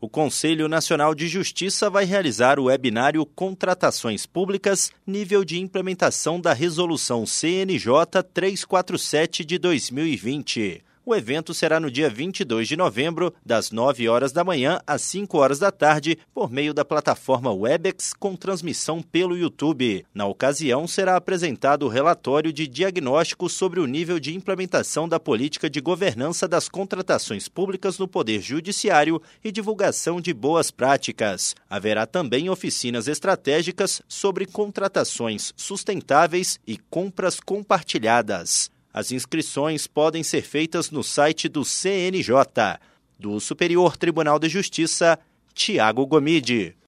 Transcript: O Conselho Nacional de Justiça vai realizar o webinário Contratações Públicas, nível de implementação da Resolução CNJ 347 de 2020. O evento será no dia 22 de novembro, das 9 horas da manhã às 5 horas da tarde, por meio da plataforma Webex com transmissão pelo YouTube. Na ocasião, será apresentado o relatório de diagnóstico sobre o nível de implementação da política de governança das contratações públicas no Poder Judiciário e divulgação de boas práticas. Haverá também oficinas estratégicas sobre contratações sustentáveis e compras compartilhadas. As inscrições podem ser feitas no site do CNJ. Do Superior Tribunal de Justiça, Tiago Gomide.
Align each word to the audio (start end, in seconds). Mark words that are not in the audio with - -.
O 0.00 0.08
Conselho 0.08 0.68
Nacional 0.68 1.12
de 1.12 1.26
Justiça 1.26 1.90
vai 1.90 2.04
realizar 2.04 2.60
o 2.60 2.66
webinário 2.66 3.26
Contratações 3.26 4.26
Públicas, 4.26 4.92
nível 5.04 5.44
de 5.44 5.58
implementação 5.58 6.40
da 6.40 6.52
Resolução 6.52 7.26
CNJ 7.26 8.22
347 8.32 9.44
de 9.44 9.58
2020. 9.58 10.84
O 11.08 11.16
evento 11.16 11.54
será 11.54 11.80
no 11.80 11.90
dia 11.90 12.10
22 12.10 12.68
de 12.68 12.76
novembro, 12.76 13.32
das 13.42 13.70
9 13.70 14.06
horas 14.10 14.30
da 14.30 14.44
manhã 14.44 14.78
às 14.86 15.00
5 15.00 15.38
horas 15.38 15.58
da 15.58 15.72
tarde, 15.72 16.18
por 16.34 16.50
meio 16.50 16.74
da 16.74 16.84
plataforma 16.84 17.50
Webex 17.50 18.12
com 18.12 18.36
transmissão 18.36 19.00
pelo 19.00 19.34
YouTube. 19.34 20.04
Na 20.12 20.26
ocasião, 20.26 20.86
será 20.86 21.16
apresentado 21.16 21.86
o 21.86 21.88
relatório 21.88 22.52
de 22.52 22.66
diagnóstico 22.66 23.48
sobre 23.48 23.80
o 23.80 23.86
nível 23.86 24.20
de 24.20 24.36
implementação 24.36 25.08
da 25.08 25.18
política 25.18 25.70
de 25.70 25.80
governança 25.80 26.46
das 26.46 26.68
contratações 26.68 27.48
públicas 27.48 27.98
no 27.98 28.06
Poder 28.06 28.42
Judiciário 28.42 29.18
e 29.42 29.50
divulgação 29.50 30.20
de 30.20 30.34
boas 30.34 30.70
práticas. 30.70 31.56
Haverá 31.70 32.04
também 32.04 32.50
oficinas 32.50 33.08
estratégicas 33.08 34.02
sobre 34.06 34.44
contratações 34.44 35.54
sustentáveis 35.56 36.60
e 36.66 36.76
compras 36.76 37.40
compartilhadas. 37.40 38.70
As 38.92 39.12
inscrições 39.12 39.86
podem 39.86 40.22
ser 40.22 40.42
feitas 40.42 40.90
no 40.90 41.02
site 41.02 41.48
do 41.48 41.64
CNJ. 41.64 42.32
Do 43.18 43.38
Superior 43.40 43.96
Tribunal 43.96 44.38
de 44.38 44.48
Justiça, 44.48 45.18
Tiago 45.54 46.06
Gomide. 46.06 46.74